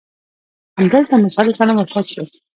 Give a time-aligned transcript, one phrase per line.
[0.79, 2.23] همدلته موسی علیه السلام وفات شو.